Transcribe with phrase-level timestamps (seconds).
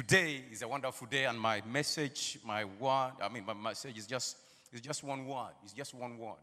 [0.00, 4.06] Today is a wonderful day, and my message, my word, I mean, my message is
[4.06, 4.38] just,
[4.72, 5.50] is just one word.
[5.62, 6.40] It's just one word.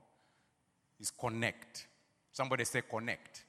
[0.99, 1.87] It's connect.
[2.31, 3.45] Somebody say connect.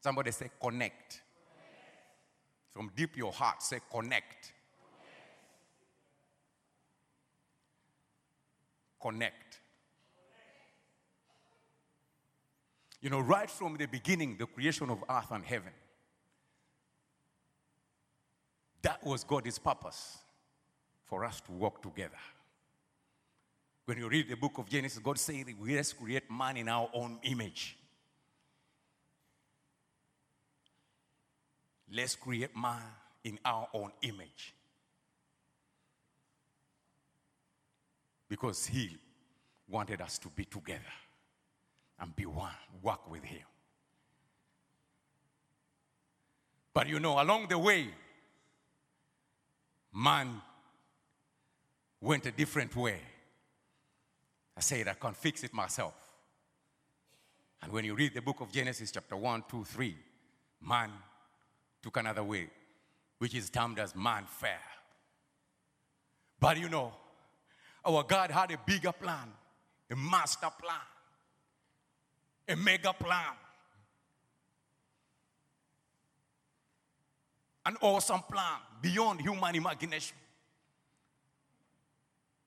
[0.00, 1.22] Somebody say connect.
[2.72, 4.52] From deep your heart, say connect.
[9.00, 9.58] Connect.
[13.00, 15.72] You know, right from the beginning, the creation of earth and heaven,
[18.82, 20.18] that was God's purpose
[21.04, 22.18] for us to work together.
[23.84, 27.18] When you read the book of Genesis, God said, let's create man in our own
[27.22, 27.76] image.
[31.92, 32.80] Let's create man
[33.24, 34.54] in our own image.
[38.28, 38.96] Because He
[39.68, 40.80] wanted us to be together
[42.00, 42.50] and be one,
[42.82, 43.42] work with Him.
[46.72, 47.88] But you know, along the way,
[49.92, 50.40] man
[52.00, 53.00] went a different way.
[54.56, 55.94] I said, I can't fix it myself.
[57.62, 59.96] And when you read the book of Genesis, chapter 1, 2, 3,
[60.66, 60.90] man
[61.82, 62.48] took another way,
[63.18, 64.60] which is termed as man fair.
[66.40, 66.92] But you know,
[67.84, 69.28] our God had a bigger plan,
[69.90, 70.76] a master plan,
[72.48, 73.34] a mega plan,
[77.64, 80.16] an awesome plan beyond human imagination.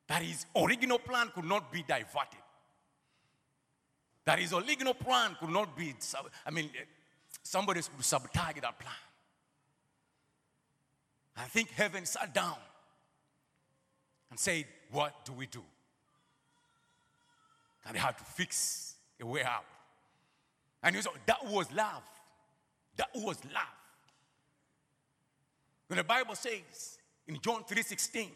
[0.07, 2.39] That his original plan could not be diverted.
[4.25, 5.95] That his original plan could not be,
[6.45, 6.83] I mean, eh,
[7.41, 8.93] somebody could sabotage that plan.
[11.37, 12.57] I think heaven sat down
[14.29, 15.63] and said, What do we do?
[17.85, 19.65] And they had to fix a way out.
[20.81, 22.03] And you saw that was love.
[22.97, 23.74] That was love.
[25.87, 26.97] When the Bible says
[27.27, 28.31] in John 3:16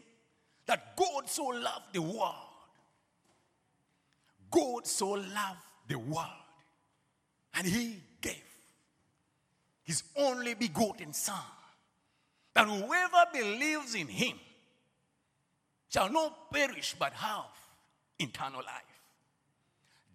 [0.66, 2.34] that God so loved the world.
[4.50, 6.28] God so loved the world.
[7.54, 8.42] And he gave
[9.82, 11.34] his only begotten son
[12.54, 14.38] that whoever believes in him
[15.88, 17.50] shall not perish but have
[18.18, 18.90] eternal life.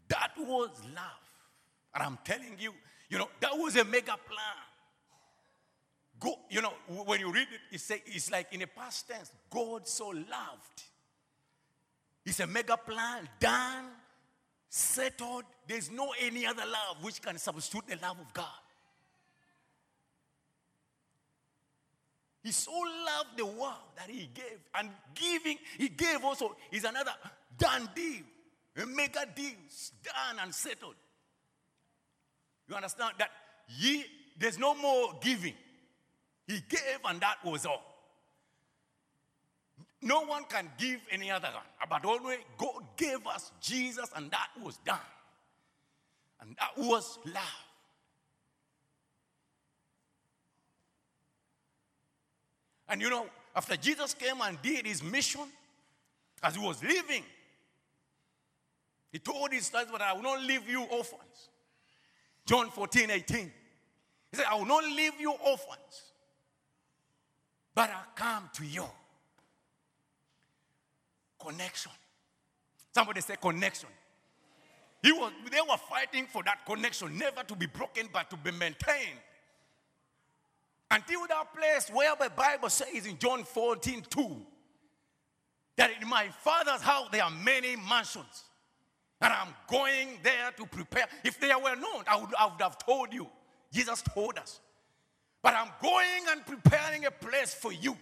[0.07, 1.25] That was love.
[1.93, 2.73] And I'm telling you,
[3.09, 4.64] you know, that was a mega plan.
[6.25, 9.31] Go, you know, when you read it, it say, it's like in a past tense,
[9.47, 10.83] God so loved.
[12.25, 13.85] It's a mega plan, done,
[14.67, 15.43] settled.
[15.67, 18.47] There's no any other love which can substitute the love of God.
[22.41, 24.59] He so loved the world that he gave.
[24.73, 27.13] And giving, he gave also is another
[27.55, 28.23] done deal.
[28.81, 29.53] A mega deal,
[30.03, 30.95] done and settled.
[32.67, 33.29] You understand that
[33.67, 34.05] ye,
[34.39, 35.53] there's no more giving.
[36.47, 37.83] He gave and that was all.
[40.01, 41.89] No one can give any other one.
[41.89, 44.99] But always God gave us Jesus and that was done.
[46.41, 47.43] And that was love.
[52.87, 55.41] And you know, after Jesus came and did his mission,
[56.43, 57.23] as he was leaving,
[59.11, 61.49] he told his disciples, But I will not leave you orphans.
[62.45, 63.51] John 14, 18.
[64.31, 66.13] He said, I will not leave you orphans,
[67.75, 68.85] but I come to you.
[71.39, 71.91] Connection.
[72.93, 73.89] Somebody say connection.
[75.03, 78.51] He was, they were fighting for that connection, never to be broken, but to be
[78.51, 79.19] maintained.
[80.89, 84.37] Until that place where the Bible says in John 14, 2,
[85.77, 88.45] that in my father's house there are many mansions.
[89.21, 91.07] And I'm going there to prepare.
[91.23, 93.27] If there were not, I would, I would have told you.
[93.71, 94.59] Jesus told us.
[95.45, 97.95] But I'm going and preparing a place for you.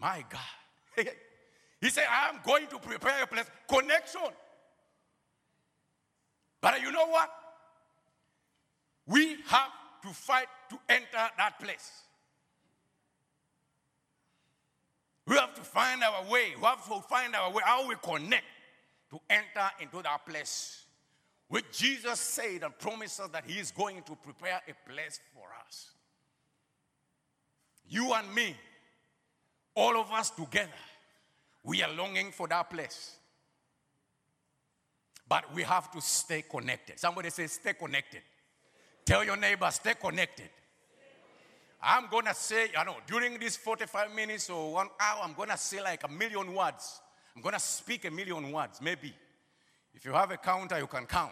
[0.00, 1.06] My God.
[1.82, 3.44] he said, I'm going to prepare a place.
[3.68, 4.22] Connection.
[6.62, 7.30] But you know what?
[9.06, 9.68] We have
[10.04, 11.92] to fight to enter that place.
[15.26, 16.54] We have to find our way.
[16.56, 18.44] We have to find our way, how we connect
[19.10, 20.83] to enter into that place.
[21.54, 25.44] Which Jesus said and promised us that He is going to prepare a place for
[25.64, 25.92] us.
[27.88, 28.56] You and me,
[29.76, 30.72] all of us together,
[31.62, 33.14] we are longing for that place.
[35.28, 36.98] But we have to stay connected.
[36.98, 38.22] Somebody say, stay connected.
[39.04, 40.50] Tell your neighbor, stay connected.
[41.80, 45.50] I'm going to say, I know, during these 45 minutes or one hour, I'm going
[45.50, 47.00] to say like a million words.
[47.36, 49.14] I'm going to speak a million words, maybe.
[49.94, 51.30] If you have a counter, you can count.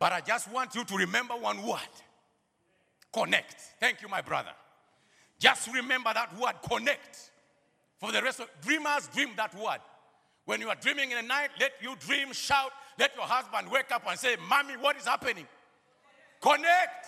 [0.00, 1.78] But I just want you to remember one word
[3.12, 3.56] connect.
[3.78, 4.50] Thank you, my brother.
[5.38, 7.30] Just remember that word connect.
[7.98, 9.80] For the rest of dreamers, dream that word.
[10.46, 13.92] When you are dreaming in the night, let you dream, shout, let your husband wake
[13.92, 15.46] up and say, Mommy, what is happening?
[16.40, 17.06] Connect.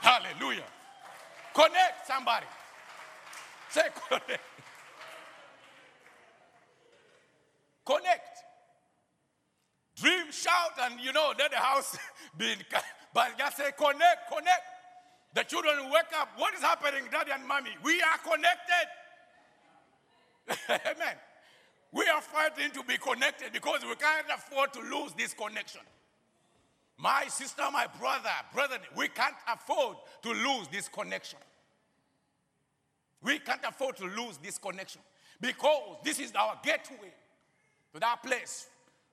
[0.00, 0.64] Hallelujah.
[1.52, 2.46] Connect somebody.
[3.68, 4.40] Say connect.
[7.84, 8.37] Connect.
[10.00, 11.96] Dream, shout, and you know, let the house
[12.36, 12.58] be in.
[12.70, 14.62] ca- But just say connect, connect.
[15.34, 16.28] The children wake up.
[16.36, 17.70] What is happening, daddy and mommy?
[17.82, 18.88] We are connected.
[20.70, 21.16] Amen.
[21.92, 25.80] We are fighting to be connected because we can't afford to lose this connection.
[26.96, 31.38] My sister, my brother, brother, we can't afford to lose this connection.
[33.22, 35.00] We can't afford to lose this connection
[35.40, 37.12] because this is our gateway
[37.94, 38.66] to that place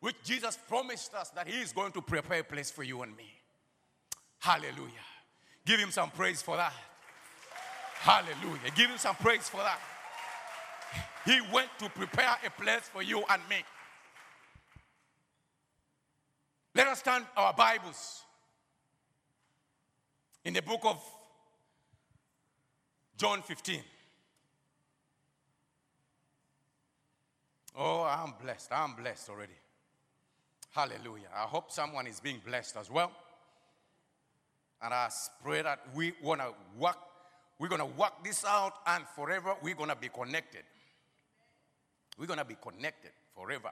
[0.06, 3.18] which Jesus promised us that He is going to prepare a place for you and
[3.18, 3.26] me.
[4.38, 5.08] Hallelujah.
[5.66, 6.74] Give Him some praise for that.
[7.96, 8.70] Hallelujah.
[8.76, 9.80] Give Him some praise for that.
[11.26, 13.64] He went to prepare a place for you and me.
[16.76, 18.22] Let us turn our Bibles
[20.44, 21.04] in the book of
[23.18, 23.80] John 15.
[27.76, 28.72] Oh, I'm blessed.
[28.72, 29.54] I'm blessed already.
[30.76, 31.30] Hallelujah.
[31.34, 33.10] I hope someone is being blessed as well.
[34.82, 35.10] And I
[35.42, 36.98] pray that we want to work,
[37.58, 40.64] we're going to work this out and forever we're going to be connected.
[42.20, 43.72] We're going to be connected forever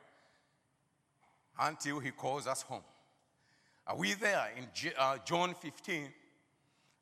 [1.59, 2.83] until he calls us home.
[3.85, 4.65] Are we there in
[4.97, 6.07] uh, John 15?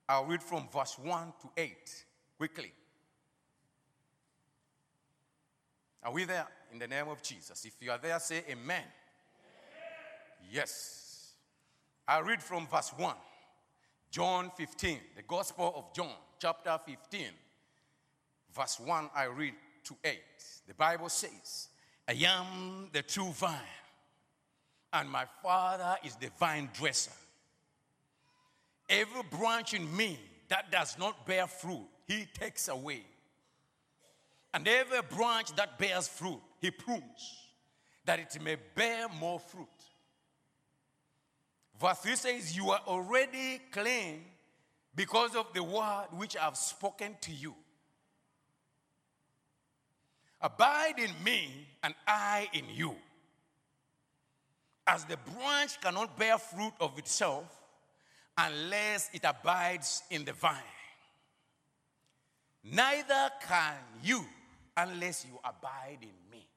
[0.09, 2.05] I'll read from verse 1 to 8
[2.39, 2.73] quickly.
[6.01, 7.65] Are we there in the name of Jesus?
[7.65, 8.81] If you are there, say amen.
[10.51, 11.31] Yes.
[12.07, 13.15] I read from verse 1.
[14.11, 17.27] John 15, the Gospel of John, chapter 15,
[18.53, 19.53] verse 1, I read
[19.85, 20.19] to 8.
[20.67, 21.69] The Bible says,
[22.05, 23.57] I am the true vine,
[24.91, 27.11] and my Father is the vine dresser.
[28.89, 30.19] Every branch in me
[30.49, 33.03] that does not bear fruit, he takes away.
[34.53, 37.47] And every branch that bears fruit, he prunes,
[38.03, 39.67] that it may bear more fruit.
[41.81, 44.23] Verse 3 says, You are already clean
[44.95, 47.55] because of the word which I have spoken to you.
[50.39, 52.95] Abide in me, and I in you.
[54.85, 57.45] As the branch cannot bear fruit of itself
[58.37, 60.55] unless it abides in the vine,
[62.63, 64.25] neither can you
[64.75, 66.47] unless you abide in me.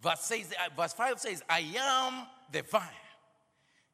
[0.00, 2.82] Verse, says, uh, verse 5 says, I am the vine,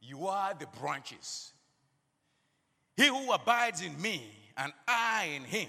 [0.00, 1.52] you are the branches.
[2.96, 4.22] He who abides in me
[4.56, 5.68] and I in him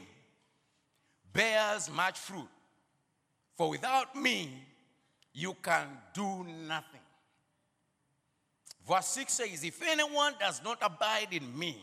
[1.31, 2.49] bears much fruit.
[3.55, 4.49] For without me,
[5.33, 6.99] you can do nothing.
[8.87, 11.77] Verse 6 says, If anyone does not abide in me,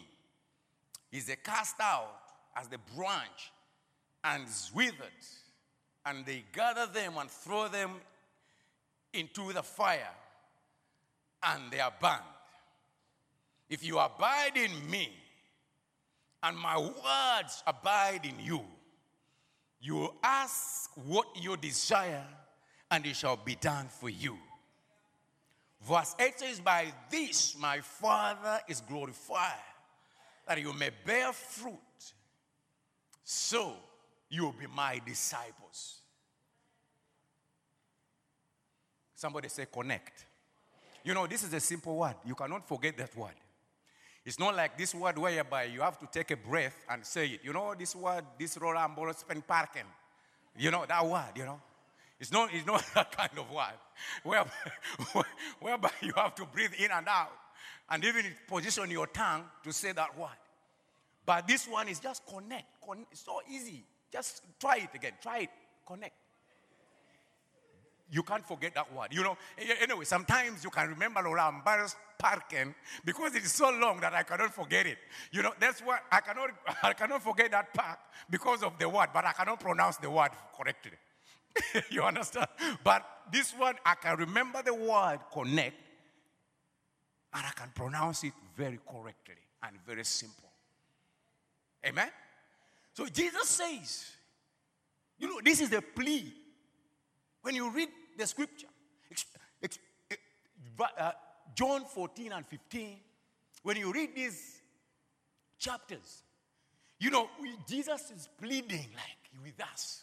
[1.12, 2.20] is a cast out
[2.56, 3.52] as the branch
[4.24, 4.96] and is withered,
[6.04, 7.92] and they gather them and throw them
[9.12, 10.14] into the fire,
[11.42, 12.22] and they are burned.
[13.68, 15.10] If you abide in me,
[16.42, 18.60] and my words abide in you,
[19.80, 22.24] you will ask what you desire,
[22.90, 24.36] and it shall be done for you.
[25.82, 29.52] Verse 8 says, By this my Father is glorified,
[30.46, 31.74] that you may bear fruit,
[33.24, 33.74] so
[34.28, 36.00] you will be my disciples.
[39.14, 40.26] Somebody say, connect.
[41.02, 42.16] You know, this is a simple word.
[42.24, 43.34] You cannot forget that word.
[44.26, 47.40] It's not like this word whereby you have to take a breath and say it.
[47.44, 49.84] You know, this word, this Roland spend parking.
[50.58, 51.60] You know, that word, you know.
[52.18, 53.78] It's not, it's not that kind of word
[54.24, 54.50] whereby,
[55.60, 57.30] whereby you have to breathe in and out
[57.88, 60.28] and even position your tongue to say that word.
[61.24, 62.80] But this one is just connect.
[62.84, 63.84] Con- it's so easy.
[64.12, 65.12] Just try it again.
[65.22, 65.50] Try it.
[65.86, 66.14] Connect.
[68.10, 69.08] You can't forget that word.
[69.10, 69.36] You know,
[69.80, 74.22] anyway, sometimes you can remember Laura Ambar's parking because it is so long that I
[74.22, 74.98] cannot forget it.
[75.32, 76.50] You know, that's why I cannot,
[76.82, 77.98] I cannot forget that park
[78.30, 80.92] because of the word, but I cannot pronounce the word correctly.
[81.90, 82.46] you understand?
[82.84, 85.76] But this one, I can remember the word connect
[87.34, 90.48] and I can pronounce it very correctly and very simple.
[91.84, 92.08] Amen?
[92.92, 94.10] So Jesus says,
[95.18, 96.32] you know, this is the plea.
[97.46, 98.66] When you read the scripture,
[99.62, 99.68] eh,
[100.98, 101.12] uh,
[101.54, 102.96] John 14 and 15,
[103.62, 104.60] when you read these
[105.56, 106.24] chapters,
[106.98, 107.30] you know,
[107.68, 110.02] Jesus is pleading like with us.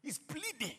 [0.00, 0.76] He's pleading.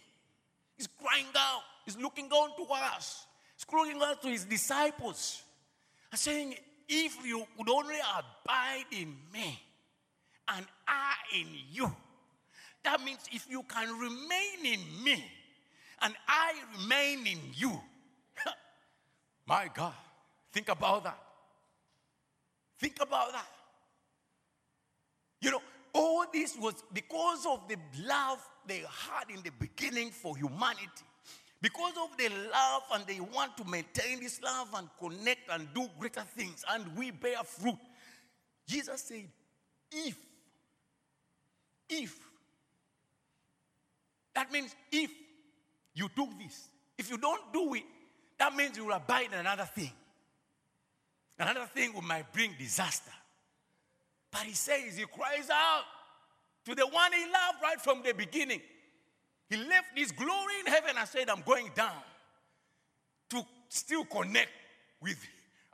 [0.77, 1.63] He's crying out.
[1.83, 3.25] He's looking down to us.
[3.57, 5.43] He's crying out to his disciples
[6.09, 6.55] and saying,
[6.87, 9.61] If you would only abide in me
[10.47, 11.93] and I in you,
[12.85, 15.25] that means if you can remain in me
[16.01, 17.79] and I remain in you,
[19.47, 19.93] my God,
[20.51, 21.17] think about that.
[22.79, 23.47] Think about that.
[25.41, 25.61] You know,
[25.93, 27.75] all this was because of the
[28.07, 31.05] love they had in the beginning for humanity.
[31.61, 35.87] Because of the love, and they want to maintain this love and connect and do
[35.99, 37.77] greater things, and we bear fruit.
[38.67, 39.27] Jesus said,
[39.91, 40.17] If,
[41.87, 42.19] if,
[44.33, 45.11] that means if
[45.93, 47.83] you do this, if you don't do it,
[48.37, 49.91] that means you will abide in another thing.
[51.37, 53.11] Another thing will might bring disaster.
[54.31, 55.83] But he says, he cries out
[56.65, 58.61] to the one he loved right from the beginning.
[59.49, 62.01] He left his glory in heaven and said, I'm going down
[63.31, 64.49] to still connect
[65.01, 65.17] with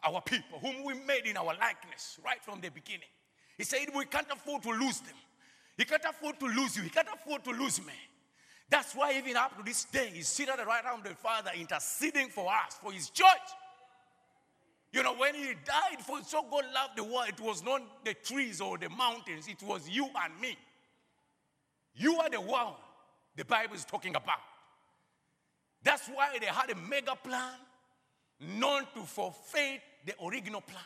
[0.03, 3.09] our people, whom we made in our likeness right from the beginning.
[3.57, 5.15] He said, We can't afford to lose them.
[5.77, 6.83] He can't afford to lose you.
[6.83, 7.93] He can't afford to lose me.
[8.69, 11.15] That's why, even up to this day, he's seated at the right hand of the
[11.15, 13.27] Father, interceding for us, for his church.
[14.91, 18.13] You know, when he died, for so God loved the world, it was not the
[18.13, 20.57] trees or the mountains, it was you and me.
[21.95, 22.75] You are the world
[23.36, 24.39] the Bible is talking about.
[25.83, 27.53] That's why they had a mega plan,
[28.57, 30.81] not to forfeit the original plan,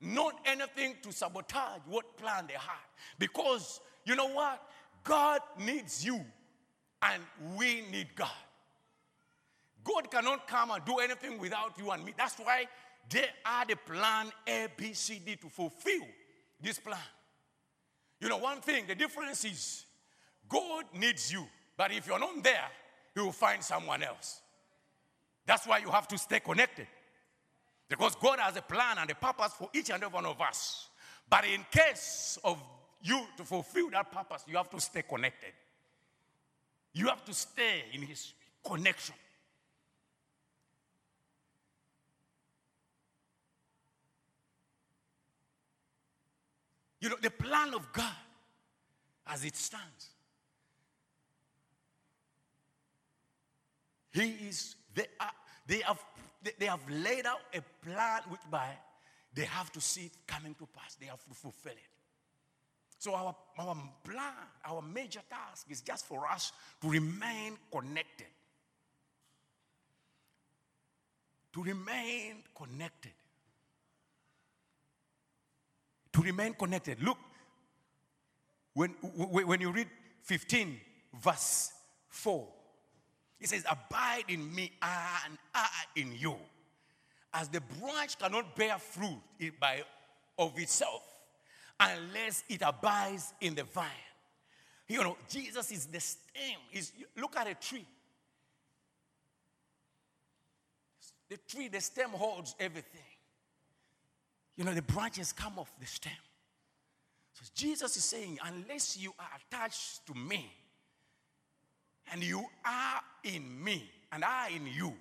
[0.00, 2.84] not anything to sabotage what plan they had.
[3.18, 4.62] Because you know what?
[5.04, 6.20] God needs you,
[7.02, 7.22] and
[7.56, 8.28] we need God.
[9.82, 12.12] God cannot come and do anything without you and me.
[12.16, 12.66] That's why
[13.08, 16.02] they are the plan A, B, C, D to fulfill
[16.60, 16.98] this plan.
[18.20, 19.84] You know, one thing, the difference is
[20.48, 22.68] God needs you, but if you're not there,
[23.14, 24.40] He will find someone else.
[25.46, 26.86] That's why you have to stay connected.
[27.88, 30.88] Because God has a plan and a purpose for each and every one of us.
[31.28, 32.62] But in case of
[33.02, 35.52] you to fulfill that purpose, you have to stay connected.
[36.92, 38.32] You have to stay in His
[38.66, 39.14] connection.
[47.00, 48.12] You know, the plan of God
[49.26, 50.10] as it stands.
[54.12, 55.30] He is, they, are,
[55.66, 56.04] they, have,
[56.58, 58.68] they, have laid out a plan which by
[59.32, 60.96] they have to see it coming to pass.
[60.96, 61.89] They have to fulfill it.
[63.00, 66.52] So our, our plan, our major task is just for us
[66.82, 68.26] to remain connected.
[71.54, 73.12] To remain connected.
[76.12, 77.02] To remain connected.
[77.02, 77.16] Look,
[78.74, 79.88] when, when you read
[80.24, 80.78] 15,
[81.24, 81.72] verse
[82.10, 82.46] 4,
[83.40, 86.36] it says, Abide in me and I in you.
[87.32, 89.22] As the branch cannot bear fruit
[89.58, 89.84] by
[90.38, 91.09] of itself
[91.80, 93.86] unless it abides in the vine.
[94.86, 96.58] You know, Jesus is the stem.
[96.72, 97.86] Is look at a tree.
[101.28, 103.00] The tree, the stem holds everything.
[104.56, 106.12] You know, the branches come off the stem.
[107.34, 110.52] So Jesus is saying, unless you are attached to me,
[112.12, 114.92] and you are in me, and I in you,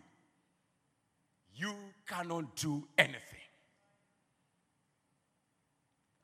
[1.56, 1.74] you
[2.08, 3.49] cannot do anything.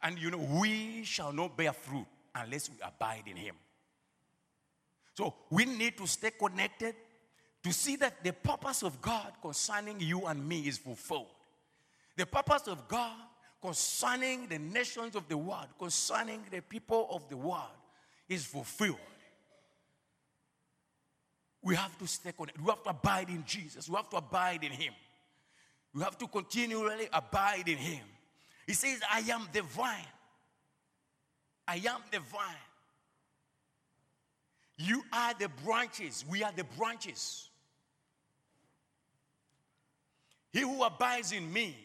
[0.05, 3.55] And you know, we shall not bear fruit unless we abide in him.
[5.15, 6.93] So we need to stay connected
[7.63, 11.25] to see that the purpose of God concerning you and me is fulfilled.
[12.15, 13.15] The purpose of God
[13.59, 17.63] concerning the nations of the world, concerning the people of the world,
[18.29, 18.99] is fulfilled.
[21.63, 22.63] We have to stay connected.
[22.63, 23.89] We have to abide in Jesus.
[23.89, 24.93] We have to abide in Him.
[25.95, 28.03] We have to continually abide in Him.
[28.65, 30.07] He says, I am the vine.
[31.67, 32.55] I am the vine.
[34.77, 36.25] You are the branches.
[36.29, 37.49] We are the branches.
[40.51, 41.75] He who abides in me,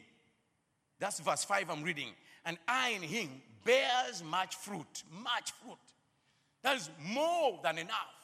[0.98, 2.10] that's verse 5 I'm reading,
[2.44, 3.28] and I in him
[3.64, 5.78] bears much fruit, much fruit.
[6.62, 8.14] That is more than enough.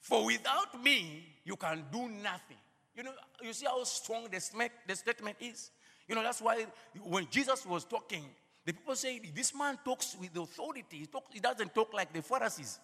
[0.00, 2.58] For without me, you can do nothing.
[2.96, 3.12] You know,
[3.42, 5.70] you see how strong the statement, the statement is?
[6.08, 6.66] You know, that's why
[7.02, 8.24] when Jesus was talking,
[8.64, 10.98] the people say, This man talks with authority.
[10.98, 12.78] He, talks, he doesn't talk like the Pharisees.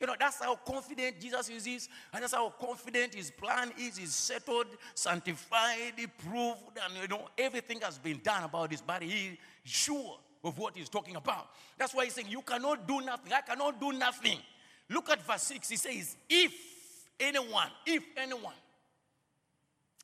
[0.00, 3.96] You know, that's how confident Jesus is, and that's how confident his plan is.
[3.96, 9.38] He's settled, sanctified, proved, and you know, everything has been done about this, but he's
[9.64, 11.48] sure of what he's talking about.
[11.78, 13.32] That's why he's saying, You cannot do nothing.
[13.32, 14.38] I cannot do nothing.
[14.90, 15.68] Look at verse 6.
[15.68, 16.52] He says, If
[17.18, 18.54] anyone, if anyone,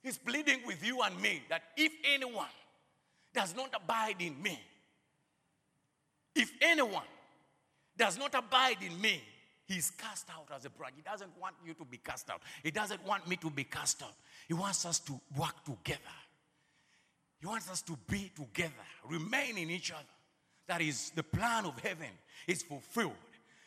[0.03, 2.47] he's pleading with you and me that if anyone
[3.35, 4.59] does not abide in me,
[6.35, 7.03] if anyone
[7.97, 9.23] does not abide in me,
[9.67, 10.93] he's cast out as a bride.
[10.97, 12.43] He doesn't want you to be cast out.
[12.63, 14.15] He doesn't want me to be cast out.
[14.49, 16.01] He wants us to work together.
[17.41, 18.73] He wants us to be together,
[19.09, 20.03] remain in each other.
[20.69, 22.07] That is the plan of heaven
[22.47, 23.13] is fulfilled.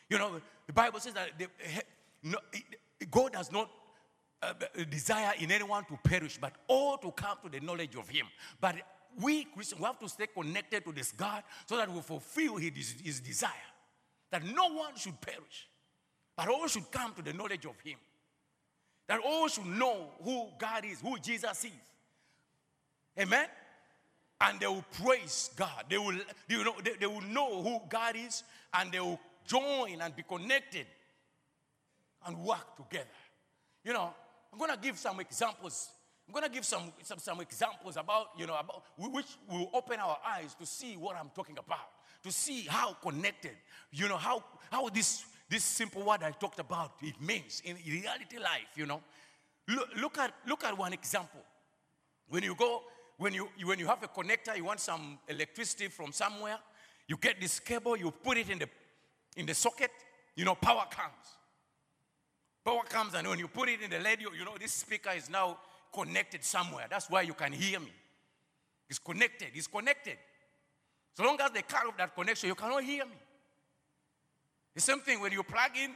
[0.08, 1.48] You know, the Bible says that the,
[3.10, 3.70] God does not
[4.50, 8.26] uh, desire in anyone to perish, but all to come to the knowledge of Him.
[8.60, 8.76] But
[9.20, 12.94] we Christians, we have to stay connected to this God so that we fulfill His,
[13.02, 13.50] his desire.
[14.30, 15.68] That no one should perish,
[16.36, 17.96] but all should come to the knowledge of Him.
[19.08, 21.70] That all should know who God is, who Jesus is.
[23.18, 23.46] Amen?
[24.40, 25.84] And they will praise God.
[25.88, 26.16] They will,
[26.48, 28.42] you know, they, they will know who God is
[28.74, 30.86] and they will join and be connected
[32.26, 33.06] and work together.
[33.84, 34.12] You know,
[34.56, 35.90] I'm going to give some examples.
[36.26, 40.00] I'm going to give some, some, some examples about, you know, about which will open
[40.00, 41.90] our eyes to see what I'm talking about,
[42.22, 43.50] to see how connected,
[43.92, 48.38] you know, how, how this, this simple word I talked about, it means in reality
[48.38, 49.02] life, you know.
[49.68, 51.42] Look, look, at, look at one example.
[52.30, 52.84] When you go,
[53.18, 56.58] when you, when you have a connector, you want some electricity from somewhere,
[57.06, 58.70] you get this cable, you put it in the,
[59.36, 59.90] in the socket,
[60.34, 61.35] you know, power comes.
[62.66, 65.30] Power comes, and when you put it in the radio, you know, this speaker is
[65.30, 65.56] now
[65.94, 66.86] connected somewhere.
[66.90, 67.92] That's why you can hear me.
[68.90, 69.50] It's connected.
[69.54, 70.16] It's connected.
[71.16, 73.14] So long as they cut off that connection, you cannot hear me.
[74.74, 75.92] The same thing when you plug in,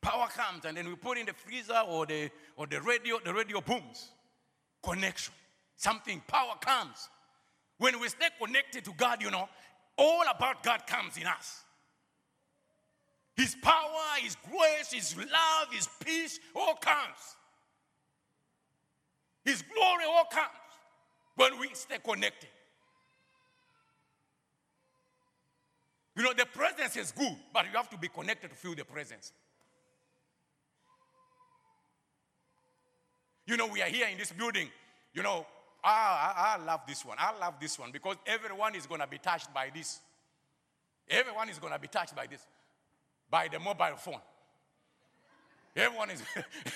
[0.00, 3.34] power comes, and then we put in the freezer or the or the radio, the
[3.34, 4.08] radio booms.
[4.82, 5.34] Connection.
[5.76, 7.10] Something, power comes.
[7.76, 9.50] When we stay connected to God, you know,
[9.98, 11.60] all about God comes in us.
[13.36, 17.36] His power, His grace, His love, His peace all comes.
[19.44, 20.48] His glory all comes
[21.36, 22.48] when we stay connected.
[26.16, 28.84] You know, the presence is good, but you have to be connected to feel the
[28.84, 29.32] presence.
[33.46, 34.68] You know, we are here in this building.
[35.12, 35.46] You know,
[35.84, 37.18] ah, I, I love this one.
[37.20, 40.00] I love this one because everyone is going to be touched by this.
[41.08, 42.44] Everyone is going to be touched by this,
[43.30, 44.20] by the mobile phone.
[45.74, 46.22] Everyone is,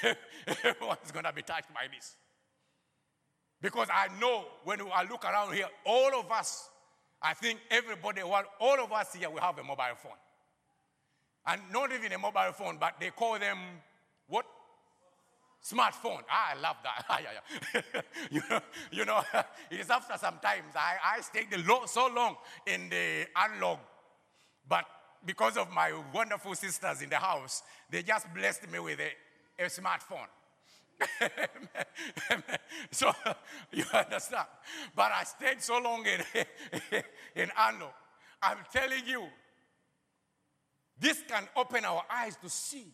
[0.65, 2.17] everyone is going to be touched by this.
[3.63, 6.69] Because I know when I look around here, all of us,
[7.23, 10.13] I think everybody, all of us here, we have a mobile phone.
[11.47, 13.59] And not even a mobile phone, but they call them
[14.29, 14.47] what?
[15.63, 16.23] Smartphone.
[16.31, 17.05] Ah, I love that.
[17.09, 18.01] Ah, yeah, yeah.
[18.31, 18.61] you know,
[18.91, 19.23] you know
[19.71, 21.49] it is after some times I, I stayed
[21.87, 22.37] so long
[22.67, 23.79] in the analog,
[24.67, 24.87] but
[25.25, 29.67] because of my wonderful sisters in the house, they just blessed me with a, a
[29.67, 30.29] smartphone.
[32.91, 33.13] so
[33.73, 34.47] you understand.
[34.95, 36.45] But I stayed so long in,
[37.37, 37.93] in analog.
[38.43, 39.25] I'm telling you,
[40.99, 42.87] this can open our eyes to see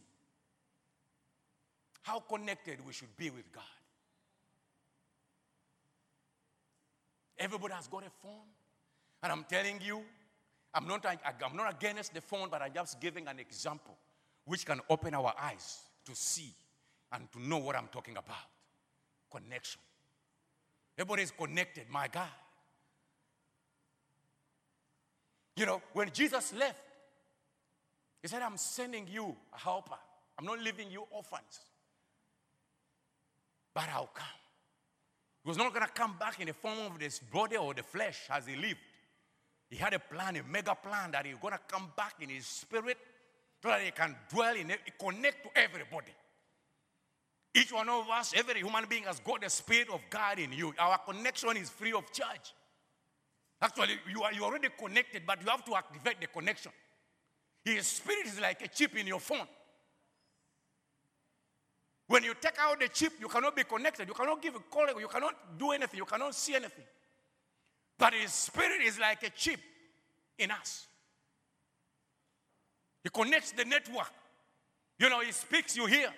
[2.03, 3.65] how connected we should be with God.
[7.39, 8.47] Everybody has got a phone.
[9.23, 10.03] And I'm telling you,
[10.77, 13.97] I'm not, I'm not against the phone, but I'm just giving an example
[14.45, 16.53] which can open our eyes to see
[17.13, 18.37] and to know what I'm talking about.
[19.33, 19.81] Connection.
[20.99, 22.29] Everybody is connected, my God.
[25.57, 26.79] You know, when Jesus left,
[28.21, 29.97] he said, I'm sending you a helper.
[30.39, 31.61] I'm not leaving you orphans.
[33.73, 34.27] But I'll come.
[35.43, 37.83] He was not going to come back in the form of this body or the
[37.83, 38.81] flesh as he lived.
[39.69, 42.47] He had a plan, a mega plan that he's going to come back in his
[42.47, 42.99] spirit
[43.63, 46.13] so that he can dwell in it, connect to everybody.
[47.55, 50.75] Each one of us, every human being has got the spirit of God in you.
[50.79, 52.55] Our connection is free of charge.
[53.61, 56.71] Actually, you are you are already connected, but you have to activate the connection.
[57.65, 59.47] His spirit is like a chip in your phone.
[62.09, 64.07] When you take out the chip, you cannot be connected.
[64.07, 64.87] You cannot give a call.
[65.01, 65.99] You cannot do anything.
[65.99, 66.85] You cannot see anything.
[67.99, 69.61] But his spirit is like a chip
[70.39, 70.87] in us.
[73.03, 74.13] He connects the network.
[74.99, 76.09] You know, he speaks, you hear.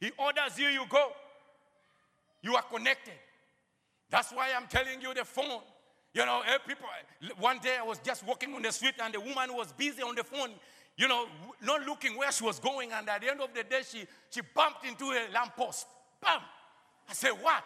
[0.00, 1.12] He orders you, you go.
[2.42, 3.14] You are connected.
[4.10, 5.60] That's why I'm telling you the phone.
[6.12, 6.86] You know, eh, people.
[7.38, 10.14] One day I was just walking on the street and the woman was busy on
[10.14, 10.50] the phone.
[10.96, 11.26] You know,
[11.62, 12.92] not looking where she was going.
[12.92, 15.86] And at the end of the day, she she bumped into a lamppost.
[16.22, 16.40] Bam!
[17.08, 17.64] I said, "What?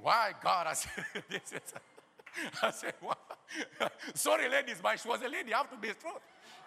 [0.00, 1.74] Why, God?" I said, "This is."
[2.62, 3.18] I said, "What?"
[4.14, 5.52] Sorry, ladies, but she was a lady.
[5.54, 6.18] I have to be strong.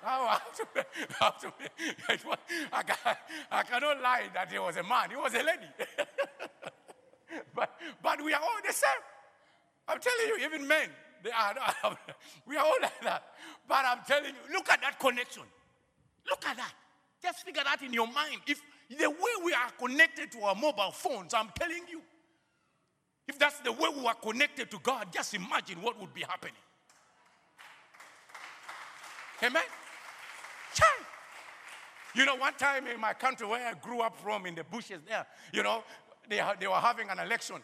[0.03, 0.81] I have to be,
[1.21, 2.37] I have to be, was-
[2.73, 3.17] I, ca-
[3.51, 5.11] I cannot lie that he was a man.
[5.11, 5.67] He was a lady.
[7.55, 8.89] but, but we are all the same.
[9.87, 10.89] I'm telling you, even men,
[11.23, 11.55] they are,
[12.47, 13.23] we are all like that.
[13.67, 15.43] But I'm telling you, look at that connection.
[16.29, 16.73] Look at that.
[17.21, 18.41] Just figure that in your mind.
[18.47, 22.01] If the way we are connected to our mobile phones, I'm telling you,
[23.27, 26.55] if that's the way we are connected to God, just imagine what would be happening.
[29.43, 29.63] Amen?
[30.73, 31.05] Child.
[32.13, 34.99] You know, one time in my country where I grew up from, in the bushes
[35.07, 35.84] there, you know,
[36.29, 37.57] they, they were having an election.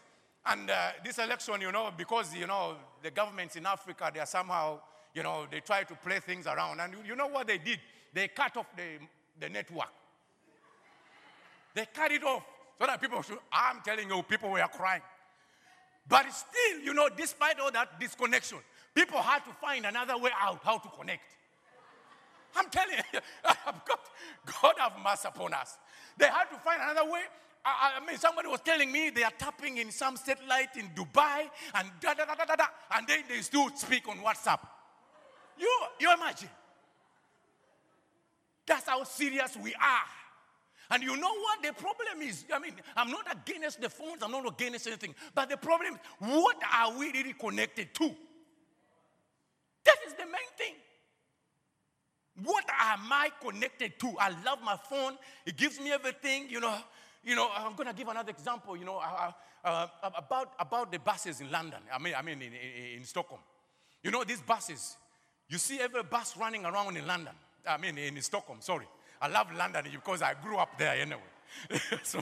[0.46, 4.26] And uh, this election, you know, because, you know, the governments in Africa, they are
[4.26, 4.80] somehow,
[5.14, 6.80] you know, they try to play things around.
[6.80, 7.80] And you- you know what they did?
[8.14, 9.00] They cut off the,
[9.40, 9.90] the network.
[11.74, 12.44] They cut it off
[12.80, 15.02] so that people should, I'm telling you, people were crying.
[16.10, 18.60] But still, you know, despite all that disconnection,
[18.94, 21.36] people had to find another way out how to connect.
[22.56, 24.00] I'm telling you, got,
[24.62, 25.78] God have mercy upon us.
[26.18, 27.22] They had to find another way.
[27.66, 31.50] I, I mean, somebody was telling me they are tapping in some satellite in Dubai
[31.76, 32.66] and da da da da da, da
[32.96, 34.60] and then they still speak on WhatsApp.
[35.60, 36.50] You, you imagine?
[38.66, 40.08] That's how serious we are.
[40.90, 42.46] And you know what the problem is?
[42.54, 45.16] I mean, I'm not against the phones, I'm not against anything.
[45.36, 48.16] But the problem is, what are we really connected to?
[49.86, 50.76] That is the main thing.
[52.44, 54.14] What am I connected to?
[54.20, 55.18] I love my phone.
[55.46, 56.48] It gives me everything.
[56.50, 56.78] You know,
[57.24, 57.50] you know.
[57.56, 58.78] I'm gonna give another example.
[58.78, 59.32] You know, uh,
[59.64, 61.80] uh, about about the buses in London.
[61.92, 63.42] I mean, I mean in, in, in Stockholm.
[64.04, 64.98] You know these buses.
[65.50, 67.34] You see every bus running around in London.
[67.68, 68.60] I mean in Stockholm.
[68.62, 68.86] Sorry,
[69.22, 71.22] I love London because I grew up there anyway.
[72.04, 72.22] so,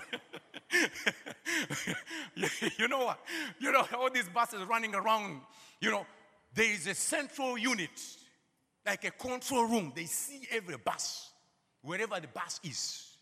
[2.78, 3.20] you know what?
[3.60, 5.42] You know all these buses running around.
[5.82, 6.06] You know,
[6.54, 7.90] there is a central unit
[8.86, 9.92] like a control room.
[9.96, 11.32] They see every bus,
[11.82, 13.18] wherever the bus is.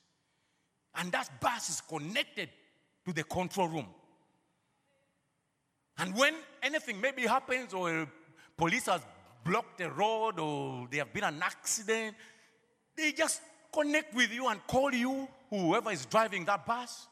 [0.95, 2.49] And that bus is connected
[3.05, 3.88] to the control room.
[5.97, 8.07] And when anything maybe happens, or
[8.57, 9.01] police has
[9.43, 12.15] blocked the road, or there have been an accident,
[12.95, 13.41] they just
[13.73, 17.07] connect with you and call you, whoever is driving that bus.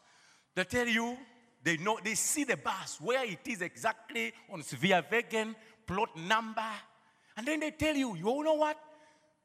[0.55, 1.17] They tell you,
[1.63, 6.61] they know, they see the bus, where it is exactly on Sveavägen, plot number.
[7.37, 8.77] And then they tell you, you know what?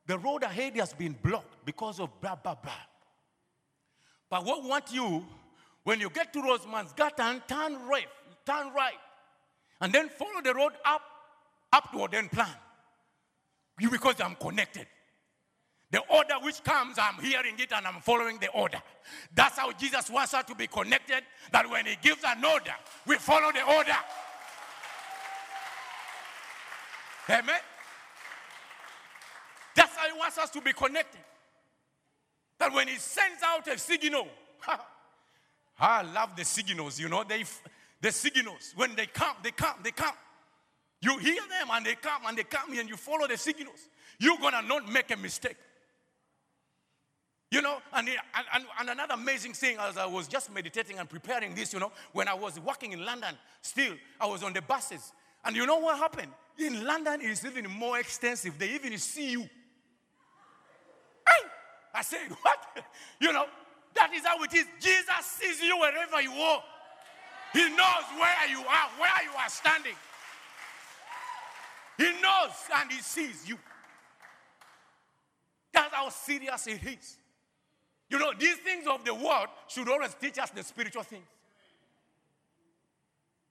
[0.06, 2.72] The road ahead has been blocked because of blah, blah, blah.
[4.30, 5.24] But what want you,
[5.84, 8.08] when you get to Rådmansgatan, turn right,
[8.44, 8.98] turn right,
[9.80, 11.02] and then follow the road up,
[11.72, 12.54] up to Odenplan.
[13.78, 14.86] You because I'm connected.
[15.90, 18.82] The order which comes, I'm hearing it and I'm following the order.
[19.34, 21.22] That's how Jesus wants us to be connected.
[21.52, 22.74] That when He gives an order,
[23.06, 23.96] we follow the order.
[27.30, 27.60] Amen.
[29.76, 31.20] That's how He wants us to be connected.
[32.58, 34.26] That when He sends out a signal,
[35.78, 37.44] I love the signals, you know, they,
[38.00, 38.72] the signals.
[38.74, 40.14] When they come, they come, they come.
[41.00, 43.88] You hear them and they come and they come and you follow the signals.
[44.18, 45.56] You're gonna not make a mistake.
[47.50, 51.54] You know, and, and, and, another amazing thing as I was just meditating and preparing
[51.54, 55.12] this, you know, when I was working in London, still, I was on the buses.
[55.44, 56.32] And you know what happened?
[56.58, 58.58] In London, it's even more extensive.
[58.58, 59.42] They even see you.
[59.42, 61.46] Hey!
[61.94, 62.58] I said, what?
[63.20, 63.46] You know,
[63.94, 64.66] that is how it is.
[64.78, 66.62] Jesus sees you wherever you are.
[67.52, 69.94] He knows where you are, where you are standing.
[71.96, 73.56] He knows and he sees you.
[75.72, 77.16] That's how serious it is.
[78.08, 81.26] You know, these things of the world should always teach us the spiritual things.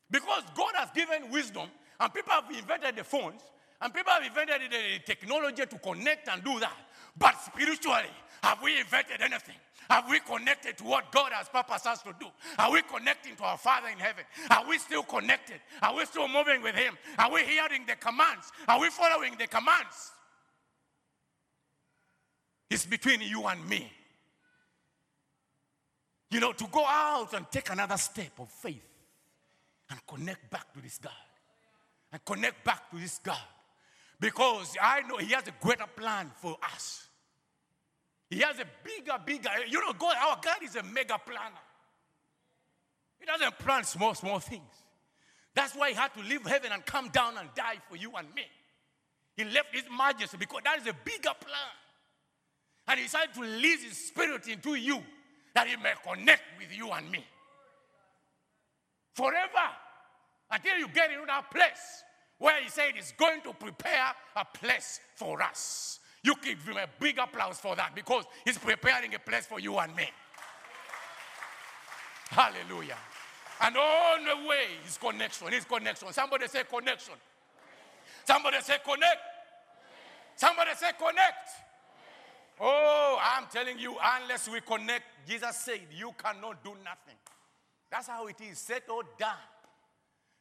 [0.09, 1.67] Because God has given wisdom,
[1.99, 3.41] and people have invented the phones,
[3.81, 6.77] and people have invented the technology to connect and do that.
[7.17, 8.13] But spiritually,
[8.43, 9.55] have we invented anything?
[9.89, 12.27] Have we connected to what God has purposed us to do?
[12.57, 14.23] Are we connecting to our Father in heaven?
[14.49, 15.59] Are we still connected?
[15.81, 16.97] Are we still moving with Him?
[17.19, 18.51] Are we hearing the commands?
[18.67, 20.11] Are we following the commands?
[22.69, 23.91] It's between you and me.
[26.35, 28.83] You know, to go out and take another step of faith
[29.89, 31.13] and connect back to this God.
[32.11, 33.37] And connect back to this God.
[34.19, 37.07] Because I know He has a greater plan for us.
[38.29, 41.55] He has a bigger, bigger, you know, God, our God is a mega planner.
[43.17, 44.83] He doesn't plan small, small things.
[45.53, 48.27] That's why He had to leave heaven and come down and die for you and
[48.35, 48.43] me.
[49.37, 51.75] He left His majesty because that is a bigger plan.
[52.89, 55.01] And He decided to release His Spirit into you
[55.55, 57.25] that He may connect with you and me.
[59.13, 59.71] Forever.
[60.51, 62.03] Until you get into that place
[62.37, 65.99] where He said He's going to prepare a place for us.
[66.23, 69.77] You give Him a big applause for that because He's preparing a place for you
[69.79, 70.05] and me.
[72.29, 72.97] Hallelujah.
[73.61, 75.53] And all the way is connection.
[75.53, 76.11] Is connection.
[76.11, 77.13] Somebody say connection.
[78.25, 79.21] Somebody say connect.
[80.35, 81.49] Somebody say connect.
[82.59, 87.17] Oh, I'm telling you, unless we connect, Jesus said, you cannot do nothing.
[87.91, 88.57] That's how it is.
[88.57, 89.35] Settled down.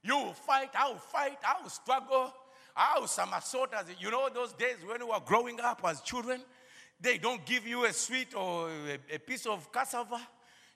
[0.02, 2.32] You will fight, I will fight, I will struggle.
[2.76, 6.40] I will somersault as you know those days when we were growing up as children,
[7.00, 10.20] they don't give you a sweet or a, a piece of cassava.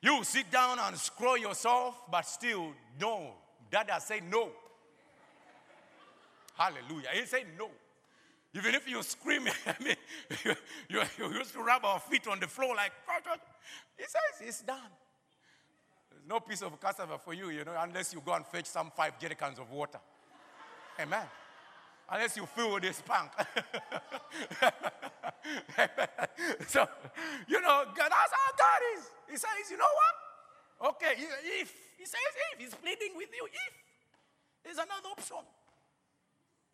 [0.00, 3.34] You sit down and scroll yourself, but still, no.
[3.70, 4.50] Dada say no.
[6.56, 7.08] Hallelujah.
[7.14, 7.68] He said no.
[8.58, 9.94] Even if you scream, I mean,
[10.44, 10.54] you,
[10.88, 12.90] you, you used to rub our feet on the floor like,
[13.96, 14.90] he says it's done.
[16.10, 18.90] There's no piece of cassava for you, you know, unless you go and fetch some
[18.96, 20.00] five jerrycans of water.
[21.00, 21.24] Amen.
[22.10, 23.30] Unless you fill this punk.
[26.66, 26.88] so,
[27.46, 29.04] you know, God, that's how God is.
[29.30, 29.84] He says, you know
[30.80, 30.94] what?
[30.94, 31.14] Okay,
[31.60, 32.20] if, he says
[32.52, 33.74] if, he's pleading with you, if.
[34.64, 35.44] There's another option.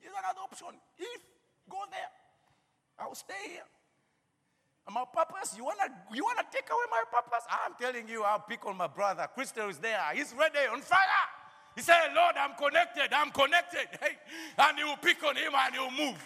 [0.00, 0.80] There's another option.
[0.98, 1.20] If,
[1.68, 2.12] go there.
[2.98, 3.68] I'll stay here.
[4.86, 7.44] And my purpose, you wanna you wanna take away my purpose?
[7.48, 9.26] I'm telling you, I'll pick on my brother.
[9.34, 10.00] Crystal is there.
[10.14, 11.00] He's ready on fire.
[11.74, 13.12] He said, Lord, I'm connected.
[13.12, 13.88] I'm connected.
[14.00, 14.16] Hey,
[14.58, 16.22] and will pick on him and will move.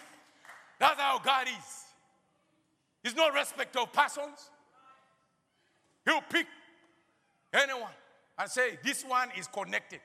[0.79, 1.85] That's how God is.
[3.03, 4.51] He's no respect of persons.
[6.05, 6.47] He'll pick
[7.53, 7.93] anyone
[8.39, 10.01] and say, This one is connected.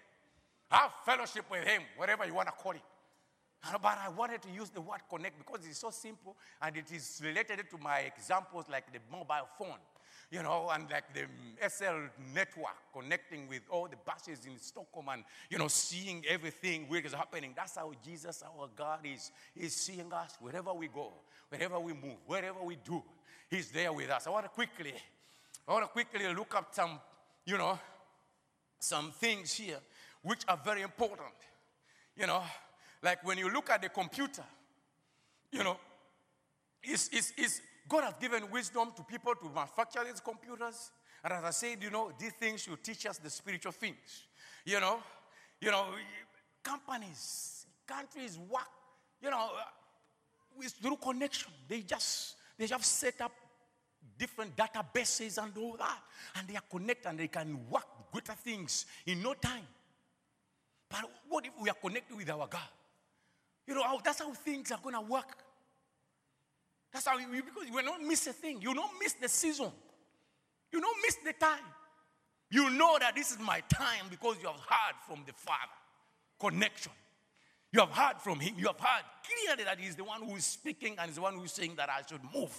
[0.70, 2.82] Have fellowship with him, whatever you want to call it.
[3.72, 7.22] But I wanted to use the word connect because it's so simple and it is
[7.24, 9.80] related to my examples like the mobile phone,
[10.30, 11.26] you know, and like the
[11.70, 17.06] SL network connecting with all the buses in Stockholm and, you know, seeing everything which
[17.06, 17.54] is happening.
[17.56, 19.32] That's how Jesus, our God, is.
[19.56, 21.14] He's seeing us wherever we go,
[21.48, 23.02] wherever we move, wherever we do.
[23.50, 24.28] He's there with us.
[24.28, 24.94] I want to quickly,
[25.66, 27.00] I want to quickly look up some,
[27.46, 27.80] you know,
[28.78, 29.80] some things here
[30.22, 31.34] which are very important.
[32.18, 32.44] You know,
[33.04, 34.44] like when you look at the computer,
[35.52, 35.78] you know,
[36.82, 40.90] it's, it's, it's, God has given wisdom to people to manufacture these computers.
[41.24, 44.24] And as I said, you know, these things should teach us the spiritual things.
[44.66, 45.00] You know,
[45.60, 45.88] you know,
[46.64, 48.68] companies, countries work,
[49.22, 49.62] you know, uh,
[50.58, 51.52] with through connection.
[51.68, 53.32] They just they just set up
[54.18, 56.00] different databases and all that,
[56.36, 59.68] and they are connected and they can work greater things in no time.
[60.90, 62.62] But what if we are connected with our God?
[63.68, 65.38] You know, that's how things are going to work.
[66.92, 68.62] That's how you, because you will not miss a thing.
[68.62, 69.72] You don't miss the season.
[70.72, 71.64] You don't miss the time.
[72.52, 75.58] You know that this is my time because you have heard from the Father.
[76.40, 76.92] Connection.
[77.72, 78.54] You have heard from Him.
[78.58, 81.34] You have heard clearly that He's the one who is speaking and is the one
[81.34, 82.56] who is saying that I should move.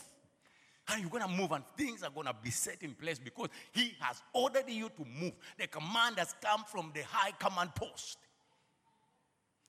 [0.89, 3.49] And you're going to move, and things are going to be set in place because
[3.73, 5.33] He has ordered you to move.
[5.59, 8.19] The command has come from the high command post.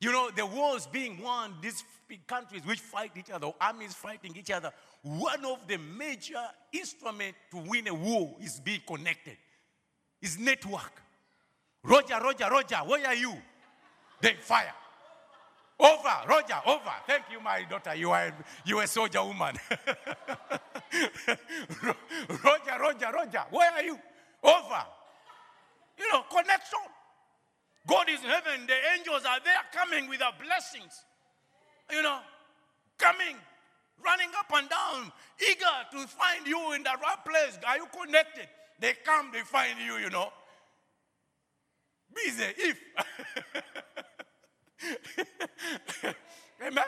[0.02, 1.84] You know, the wars being won, these
[2.28, 6.42] countries which fight each other, armies fighting each other, one of the major
[6.74, 9.38] instruments to win a war is being connected.
[10.22, 11.02] Is network.
[11.84, 13.34] Roger, Roger, Roger, where are you?
[14.22, 14.74] They fire.
[15.80, 16.94] Over, Roger, over.
[17.06, 17.94] Thank you, my daughter.
[17.96, 18.34] You are
[18.66, 19.56] you are a soldier woman.
[22.44, 23.44] Roger, Roger, Roger.
[23.52, 24.00] Where are you?
[24.42, 24.86] Over.
[25.98, 26.80] You know, connection.
[27.88, 28.68] God is in heaven.
[28.68, 31.04] The angels are there coming with their blessings.
[31.92, 32.20] You know,
[32.98, 33.36] coming,
[34.04, 37.60] running up and down, eager to find you in the right place.
[37.68, 38.48] Are you connected?
[38.80, 40.30] They come, they find you, you know.
[42.14, 42.80] Busy, if.
[46.62, 46.86] Amen.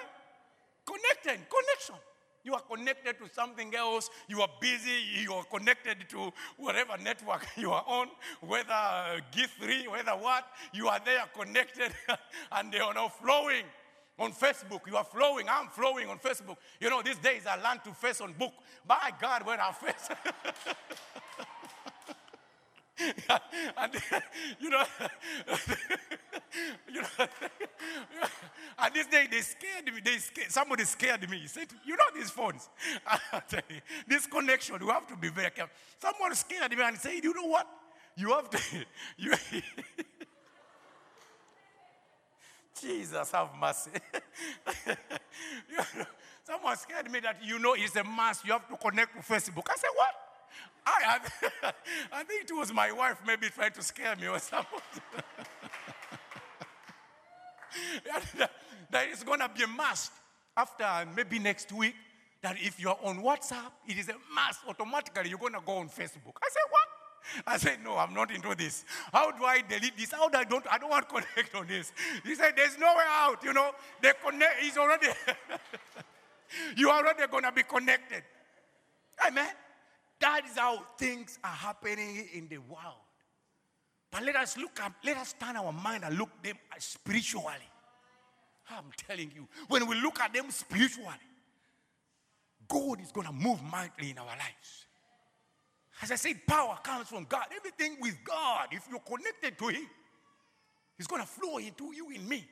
[0.86, 1.96] Connected, connection.
[2.44, 4.10] You are connected to something else.
[4.28, 5.02] You are busy.
[5.22, 8.08] You are connected to whatever network you are on,
[8.42, 10.46] whether uh, G3, whether what.
[10.74, 11.92] You are there connected
[12.52, 13.64] and they are now flowing
[14.20, 14.82] on Facebook.
[14.88, 15.48] You are flowing.
[15.50, 16.58] I'm flowing on Facebook.
[16.80, 18.54] You know, these days I learned to face on book.
[18.86, 20.10] By God, when I face.
[23.78, 23.94] and
[24.60, 24.84] you know,
[26.94, 27.08] you know,
[28.80, 30.02] and this day they scared me.
[30.04, 31.40] They scared, somebody scared me.
[31.40, 32.70] He said, "You know these phones,
[34.08, 34.78] this connection.
[34.82, 37.68] You have to be very careful." Someone scared me and said, "You know what?
[38.16, 38.60] You have to."
[39.18, 39.34] You,
[42.80, 43.90] Jesus have mercy.
[45.68, 46.06] You know,
[46.48, 48.46] Someone scared me that you know it's a must.
[48.46, 49.68] You have to connect to Facebook.
[49.70, 50.16] I said, what?
[50.86, 51.20] I,
[51.64, 51.74] I,
[52.14, 54.80] I think it was my wife maybe trying to scare me or something.
[58.38, 60.12] That, it's going to be a must
[60.56, 60.86] after
[61.16, 61.96] maybe next week
[62.42, 64.60] that if you're on WhatsApp, it is a must.
[64.68, 66.36] Automatically, you're going to go on Facebook.
[66.42, 66.88] I said, what?
[67.46, 68.86] I said, no, I'm not into this.
[69.12, 70.12] How do I delete this?
[70.12, 71.92] How do I don't, I don't want to connect on this.
[72.24, 73.72] He said, there's no way out, you know.
[74.02, 75.08] the connect, is already,
[76.78, 78.24] you are already going to be connected.
[79.26, 79.50] Amen.
[80.20, 83.07] That is how things are happening in the world.
[84.12, 87.70] But let us look at, let us turn our mind and look them spiritually.
[88.70, 91.10] I'm telling you, when we look at them spiritually,
[92.68, 94.86] God is going to move mightily in our lives.
[96.02, 97.46] As I said, power comes from God.
[97.56, 99.88] Everything with God, if you're connected to Him,
[100.98, 102.46] He's going to flow into you in me.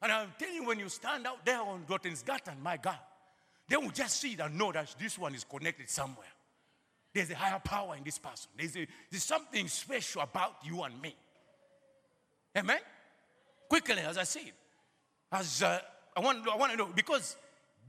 [0.00, 2.98] And I'm telling you, when you stand out there on Drottninggatan, my God,
[3.68, 6.26] they will just see it and know that this one is connected somewhere.
[7.12, 8.50] There's a higher power in this person.
[8.56, 11.14] There's, a, there's something special about you and me.
[12.56, 12.78] Amen?
[13.68, 14.52] Quickly, as I said,
[15.30, 15.78] as uh,
[16.16, 17.36] I, want, I want to know, because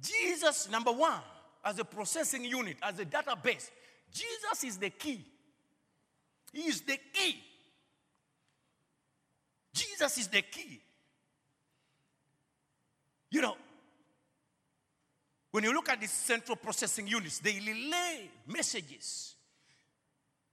[0.02, 1.22] Jesus, number one,
[1.64, 3.70] as a processing unit, as a database,
[4.12, 5.26] Jesus is the key.
[6.52, 7.38] He is the key.
[9.74, 10.80] Jesus is the key.
[13.32, 13.56] You know,
[15.54, 19.36] when you look at these central processing units, they relay messages.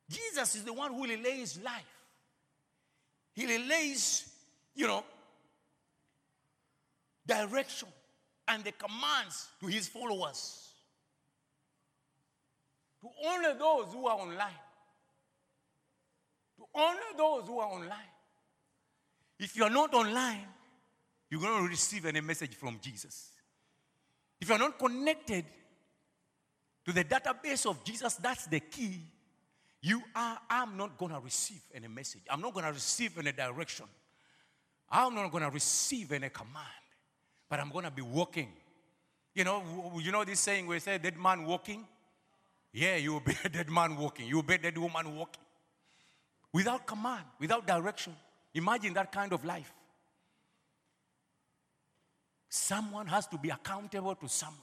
[0.06, 2.04] Jesus is the one who relays life.
[3.32, 4.30] He relays,
[4.74, 5.02] you know,
[7.26, 7.88] direction
[8.46, 10.68] and the commands to his followers.
[13.00, 14.60] To only those who are online.
[16.58, 18.12] To only those who are online.
[19.38, 20.44] If you are not online,
[21.30, 23.29] you're going to receive any message from Jesus.
[24.40, 25.44] If you're not connected
[26.84, 29.00] to the database of Jesus, that's the key.
[29.82, 32.22] You are, I'm not going to receive any message.
[32.30, 33.86] I'm not going to receive any direction.
[34.90, 36.66] I'm not going to receive any command.
[37.48, 38.48] But I'm going to be walking.
[39.34, 41.86] You know, you know this saying where say dead man walking?
[42.72, 44.26] Yeah, you will be a dead man walking.
[44.26, 45.42] You will be a dead woman walking.
[46.52, 48.14] Without command, without direction.
[48.54, 49.72] Imagine that kind of life.
[52.50, 54.58] Someone has to be accountable to someone.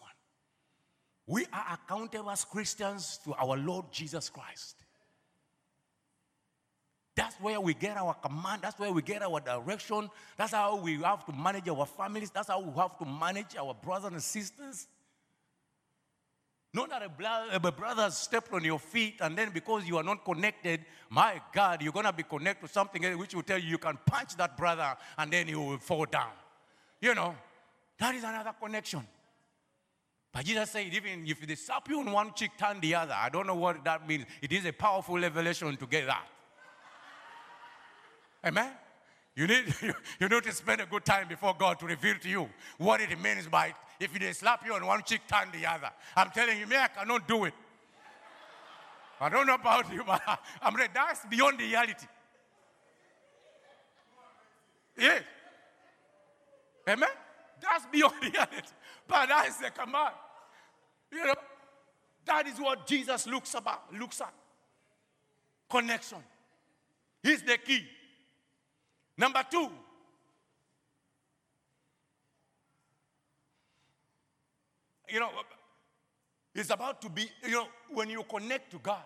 [1.26, 4.76] We are accountable as Christians to our Lord Jesus Christ.
[7.16, 8.62] That's where we get our command.
[8.62, 10.10] That's where we get our direction.
[10.38, 12.30] That's how we have to manage our families.
[12.30, 14.88] That's how we have to manage our brothers and sisters.
[16.74, 17.02] Not that
[17.54, 21.82] a, brother stepped on your feet and then because you are not connected, my God,
[21.82, 24.56] you're going to be connected to something which will tell you you can punch that
[24.56, 26.32] brother and then he will fall down.
[27.02, 27.36] You know,
[28.00, 29.06] that is another connection.
[30.32, 33.16] But Jesus said, even if they slap you on one cheek, turn the other.
[33.18, 34.26] I don't know what that means.
[34.42, 36.28] It is a powerful revelation to get that.
[38.46, 38.72] Amen?
[39.36, 39.74] You need,
[40.20, 43.20] you need to spend a good time before God to reveal to you what it
[43.20, 45.90] means by if they slap you on one cheek, turn the other.
[46.16, 47.54] I'm telling you, me, I cannot do it.
[49.20, 50.22] I don't know about you, but
[50.62, 50.92] I'm ready.
[50.94, 52.06] That's beyond reality.
[54.98, 55.24] Yes.
[56.88, 57.10] Amen?
[57.62, 58.74] That's beyond reality.
[59.08, 60.14] But that is the eh, command.
[61.12, 61.36] You know,
[62.26, 64.34] that is what Jesus looks about, looks at.
[65.70, 66.20] Connection.
[67.24, 67.84] He's the key.
[69.18, 69.70] Number two,
[75.10, 75.30] you know,
[76.54, 79.04] it's about to be, you know, when you connect to God,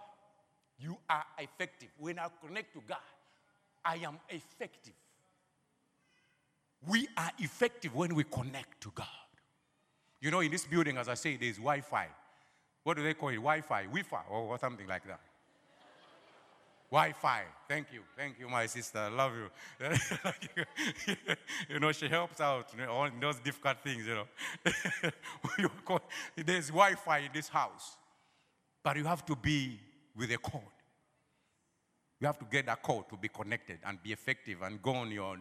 [0.80, 1.90] you are effective.
[1.98, 2.98] When I connect to God,
[3.86, 4.94] I am effective.
[6.88, 9.08] We are effective when we connect to God.
[10.20, 12.08] You know, in this building, as I say, there's Wi Fi.
[12.84, 13.36] What do they call it?
[13.36, 15.20] Wi Fi, Wi Fi, oh, or something like that.
[16.92, 17.44] Wi Fi.
[17.68, 18.02] Thank you.
[18.18, 19.00] Thank you, my sister.
[19.00, 19.50] I love you.
[21.70, 24.28] you know, she helps out you know, those difficult things, you know.
[26.46, 27.98] There's Wi Fi in this house,
[28.84, 29.80] but you have to be
[30.16, 30.64] with a cord.
[32.20, 35.12] You have to get that cord to be connected and be effective and go on
[35.12, 35.38] your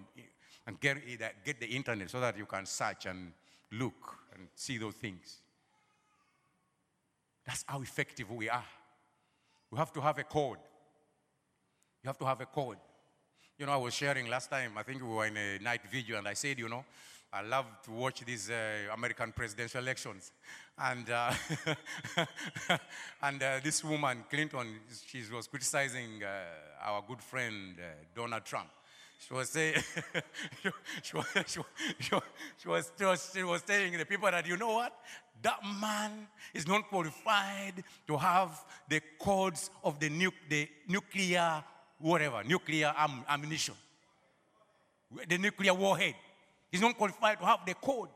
[0.67, 3.33] and get, it- get the internet so that you can search and
[3.73, 5.39] look and see those things.
[7.47, 8.65] That's how effective we are.
[9.71, 10.59] We have to have a code.
[12.03, 12.79] You have to have a code.
[13.59, 16.19] You know, I was sharing last time, I think we were in a night video,
[16.19, 16.85] and I said, you know,
[17.33, 20.33] I love to watch these uh, American presidential elections.
[20.79, 21.33] And, uh,
[23.23, 24.67] and uh, this woman, Clinton,
[25.07, 27.83] she was criticizing uh, our good friend uh,
[28.15, 28.69] Donald Trump.
[29.21, 29.75] She was saying,
[30.63, 31.61] she, was, she, was, she,
[31.99, 32.23] she, was,
[32.99, 34.97] she, was, she was telling the people that, you know what?
[35.43, 41.63] That man is not qualified to have the codes of the, nu- the nuclear,
[41.99, 43.75] whatever, nuclear am- ammunition,
[45.29, 46.15] the nuclear warhead.
[46.73, 48.09] He's not qualified to have the code.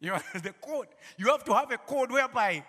[0.00, 0.88] You know, the code.
[1.16, 2.62] You have to have a code whereby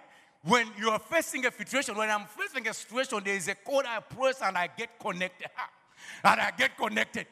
[0.48, 3.86] when you are facing a situation, when I'm facing a situation, there is a code
[3.88, 5.48] I press and I get connected.
[6.24, 7.26] And I get connected.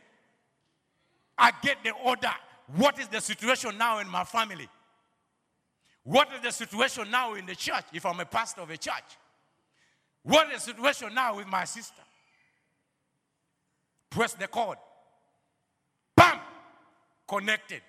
[1.37, 2.33] I get the order.
[2.75, 4.67] What is the situation now in my family?
[6.03, 9.17] What is the situation now in the church if I'm a pastor of a church?
[10.23, 12.01] What is the situation now with my sister?
[14.09, 14.77] Press the code.
[16.15, 16.39] Bam!
[17.27, 17.81] Connected.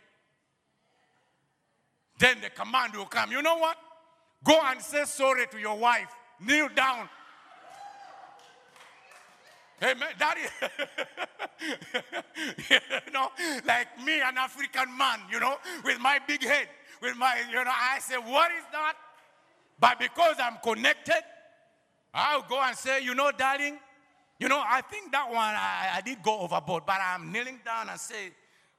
[2.19, 3.33] Then the command will come.
[3.33, 3.79] You know what?
[4.45, 6.09] Go and say sorry to your wife.
[6.41, 7.09] Kneel down.
[9.83, 10.09] Amen.
[10.43, 10.51] Is,
[12.71, 13.31] you know,
[13.67, 16.69] like me, an African man, you know, with my big head,
[17.03, 18.95] with my, you know, I say, what is that?
[19.79, 21.23] But because I'm connected,
[22.13, 23.79] I'll go and say, you know, darling,
[24.39, 27.89] you know, I think that one I, I did go overboard, but I'm kneeling down
[27.89, 28.31] and say,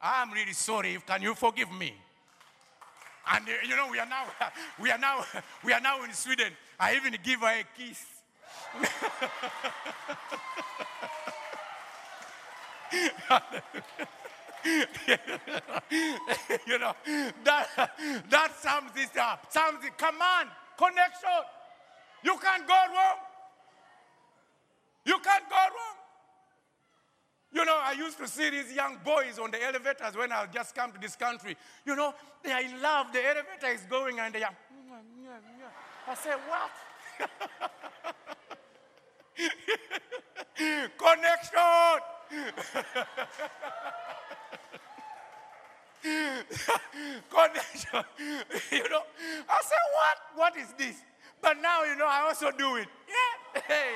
[0.02, 0.98] I'm really sorry.
[1.06, 1.94] Can you forgive me?
[3.32, 4.26] And uh, you know, we are now,
[4.80, 5.26] we are now,
[5.64, 6.54] we are now in Sweden.
[6.80, 8.06] I even give her a kiss.
[16.68, 16.96] you know,
[17.44, 17.92] that,
[18.30, 19.48] that sums it up.
[19.50, 19.98] Sums it.
[19.98, 20.48] Come on,
[20.78, 21.30] connection.
[22.24, 23.18] You can't go wrong.
[25.06, 26.05] You can't go wrong.
[27.56, 30.76] You know, I used to see these young boys on the elevators when I just
[30.76, 31.56] come to this country.
[31.86, 33.14] You know, they are in love.
[33.14, 34.54] The elevator is going and they are.
[36.06, 36.70] I said, what?
[40.98, 42.02] Connection.
[47.30, 48.04] Connection.
[48.72, 49.04] you know,
[49.48, 50.18] I said, what?
[50.36, 50.98] What is this?
[51.42, 52.90] But now, you know, I also do it.
[53.08, 53.62] Yeah.
[53.66, 53.96] Hey.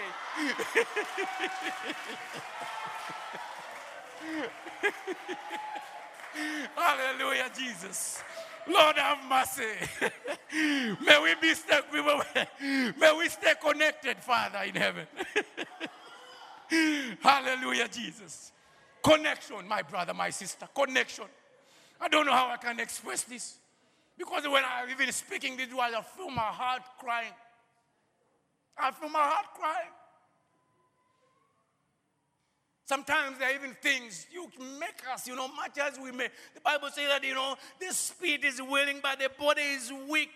[6.76, 8.22] Hallelujah, Jesus.
[8.68, 9.64] Lord have mercy.
[11.06, 11.92] may we be stuck.
[11.94, 15.08] May we stay connected, Father in heaven.
[17.22, 18.52] Hallelujah, Jesus.
[19.02, 20.68] Connection, my brother, my sister.
[20.76, 21.26] Connection.
[22.00, 23.58] I don't know how I can express this.
[24.18, 27.34] Because when I'm even speaking these words, I feel my heart crying.
[28.78, 29.90] I feel my heart crying.
[32.90, 36.28] Sometimes there are even things you make us, you know, much as we may.
[36.56, 40.32] The Bible says that, you know, the spirit is willing, but the body is weak.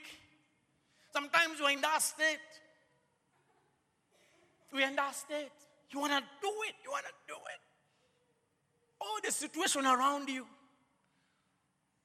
[1.12, 2.38] Sometimes you're in that state.
[4.72, 5.50] We're in that state.
[5.90, 6.76] You want to do it.
[6.84, 7.60] You want to do it.
[9.02, 10.46] All the situation around you.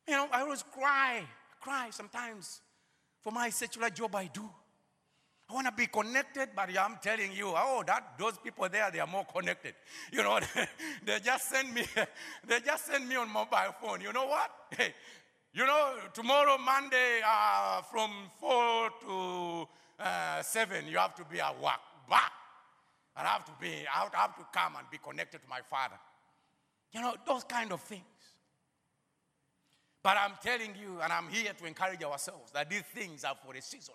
[0.07, 1.25] You know, I always cry,
[1.61, 2.63] cry sometimes
[3.21, 4.49] for my secular job I do.
[5.49, 9.01] I want to be connected, but I'm telling you, oh, that those people there, they
[9.01, 9.75] are more connected.
[10.13, 10.39] You know,
[11.07, 11.85] they just send me,
[12.47, 14.01] they just send me on mobile phone.
[14.01, 14.51] You know what?
[14.77, 14.93] Hey,
[15.55, 19.69] you know, tomorrow Monday uh, from four to
[19.99, 21.81] uh, seven, you have to be at work.
[22.09, 22.33] Back.
[23.17, 25.97] I have to be, I have to come and be connected to my father.
[26.93, 28.05] You know, those kind of things.
[30.03, 33.55] But I'm telling you, and I'm here to encourage ourselves that these things are for
[33.57, 33.95] a season.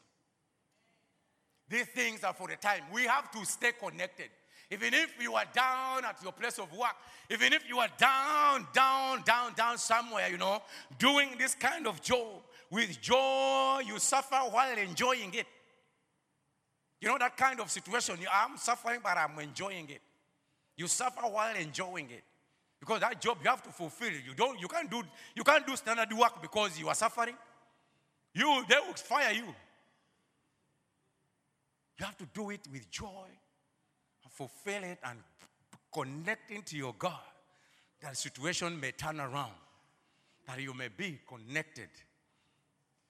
[1.69, 2.83] These things are for the time.
[2.91, 4.29] We have to stay connected.
[4.71, 6.95] Even if you are down at your place of work,
[7.29, 10.61] even if you are down, down, down, down somewhere, you know,
[10.97, 12.41] doing this kind of job
[12.71, 15.45] with joy, you suffer while enjoying it.
[16.99, 18.15] You know that kind of situation.
[18.31, 20.01] I'm suffering, but I'm enjoying it.
[20.77, 22.23] You suffer while enjoying it.
[22.79, 24.11] Because that job you have to fulfill.
[24.11, 25.03] You don't you can't do
[25.35, 27.35] you can't do standard work because you are suffering.
[28.33, 29.53] You they will fire you.
[31.99, 33.27] You have to do it with joy
[34.33, 35.19] fulfill it and
[35.93, 37.19] connecting to your God.
[38.01, 39.53] That situation may turn around.
[40.47, 41.89] That you may be connected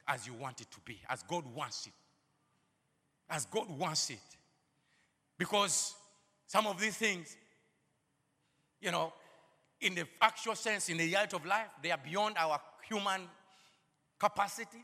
[0.07, 1.93] as you want it to be, as God wants it.
[3.29, 4.19] As God wants it.
[5.37, 5.95] Because
[6.45, 7.35] some of these things,
[8.81, 9.13] you know,
[9.81, 13.21] in the actual sense, in the reality of life, they are beyond our human
[14.19, 14.83] capacity.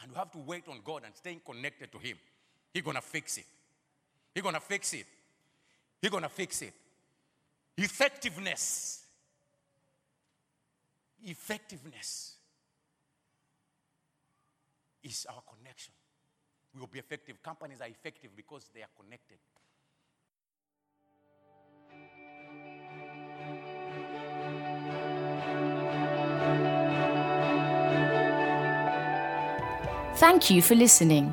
[0.00, 2.16] And we have to wait on God and staying connected to Him.
[2.72, 3.46] He's gonna fix it.
[4.34, 5.06] He's gonna fix it.
[6.00, 6.72] He's to fix it.
[7.76, 9.02] Effectiveness.
[11.24, 12.36] Effectiveness
[15.02, 15.92] is our connection.
[16.74, 17.42] We will be effective.
[17.42, 19.38] Companies are effective because they are connected.
[30.16, 31.32] Thank you for listening.